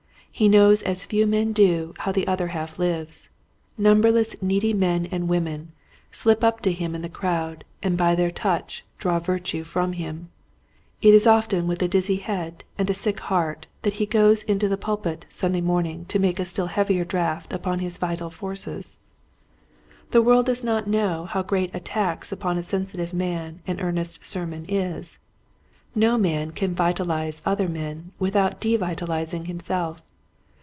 He 0.33 0.47
knows 0.49 0.81
as 0.81 1.05
few 1.05 1.27
men 1.27 1.51
do 1.53 1.93
how 1.99 2.11
the 2.13 2.25
other 2.25 2.47
half 2.47 2.79
lives. 2.79 3.29
Numberless 3.77 4.35
needy 4.41 4.73
men 4.73 5.05
and 5.11 5.27
women 5.27 5.73
slip 6.09 6.41
up 6.43 6.61
to 6.61 6.71
him 6.71 6.95
in 6.95 7.01
the 7.03 7.09
crowd 7.09 7.63
and 7.83 7.95
by 7.97 8.15
their 8.15 8.31
touch 8.31 8.83
draw 8.97 9.19
virtue 9.19 9.63
from 9.65 9.91
him. 9.93 10.29
It 11.01 11.13
is 11.13 11.27
often 11.27 11.67
with 11.67 11.79
a 11.83 11.87
dizzy 11.89 12.15
head 12.15 12.63
and 12.77 12.89
a 12.89 12.93
sick 12.95 13.19
heart 13.19 13.67
that 13.83 13.95
he 13.95 14.05
goes 14.07 14.41
into 14.43 14.67
the 14.69 14.77
pulpit 14.77 15.25
Sunday 15.29 15.59
morning 15.61 16.05
to 16.05 16.17
make 16.17 16.39
a 16.39 16.45
still 16.45 16.67
heavier 16.67 17.03
draft 17.05 17.53
upon 17.53 17.77
his 17.79 17.97
vital 17.99 18.29
forces. 18.31 18.97
']6 18.97 19.03
Quiet 19.03 19.27
Hints 19.27 19.41
to 19.51 19.61
Growing 19.61 19.75
Preachers. 19.75 20.11
The 20.11 20.21
world 20.27 20.45
does 20.47 20.63
not 20.63 20.89
know 20.89 21.25
how 21.25 21.43
great 21.43 21.75
a 21.75 21.79
tax 21.81 22.31
upon 22.31 22.57
a 22.57 22.63
sensitive 22.63 23.13
man 23.13 23.61
an 23.67 23.79
earnest 23.81 24.25
sermon 24.25 24.65
is. 24.69 25.19
No 25.93 26.17
man 26.17 26.49
can 26.51 26.73
vitalize 26.73 27.41
other 27.45 27.67
men 27.67 28.13
without 28.17 28.59
devitalizing 28.61 29.45
himself. 29.45 30.01